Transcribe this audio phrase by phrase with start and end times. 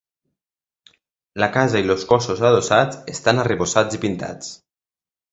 [1.43, 4.49] La casa i els cossos adossats estan arrebossats i pintats.